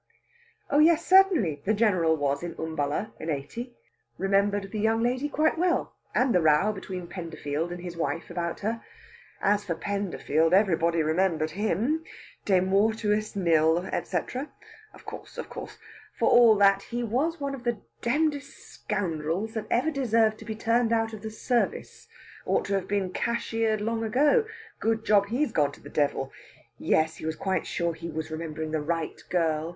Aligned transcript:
Oh 0.71 0.79
yes, 0.79 1.05
certainly; 1.05 1.61
the 1.63 1.75
General 1.75 2.15
was 2.17 2.41
in 2.41 2.55
Umballa 2.57 3.11
in 3.19 3.29
'80; 3.29 3.71
remembered 4.17 4.71
the 4.71 4.79
young 4.79 5.03
lady 5.03 5.29
quite 5.29 5.59
well, 5.59 5.93
and 6.15 6.33
the 6.33 6.41
row 6.41 6.71
between 6.73 7.05
Penderfield 7.05 7.71
and 7.71 7.83
his 7.83 7.95
wife 7.95 8.31
about 8.31 8.61
her. 8.61 8.83
As 9.43 9.63
for 9.63 9.75
Penderfield, 9.75 10.53
everybody 10.55 11.03
remembered 11.03 11.51
him! 11.51 12.03
De 12.45 12.59
mortuis 12.61 13.35
nil, 13.35 13.85
etc. 13.91 14.49
of 14.91 15.05
course, 15.05 15.37
of 15.37 15.51
course. 15.51 15.77
For 16.17 16.27
all 16.27 16.55
that, 16.55 16.81
he 16.81 17.03
was 17.03 17.39
one 17.39 17.53
of 17.53 17.63
the 17.63 17.77
damnedest 18.01 18.57
scoundrels 18.57 19.53
that 19.53 19.67
ever 19.69 19.91
deserved 19.91 20.39
to 20.39 20.45
be 20.45 20.55
turned 20.55 20.91
out 20.91 21.13
of 21.13 21.21
the 21.21 21.29
service. 21.29 22.07
Ought 22.47 22.65
to 22.65 22.73
have 22.73 22.87
been 22.87 23.11
cashiered 23.13 23.81
long 23.81 24.03
ago. 24.03 24.45
Good 24.79 25.05
job 25.05 25.27
he's 25.27 25.51
gone 25.51 25.71
to 25.73 25.79
the 25.79 25.89
devil! 25.89 26.31
Yes, 26.79 27.17
he 27.17 27.25
was 27.27 27.35
quite 27.35 27.67
sure 27.67 27.93
he 27.93 28.09
was 28.09 28.31
remembering 28.31 28.71
the 28.71 28.81
right 28.81 29.21
girl. 29.29 29.69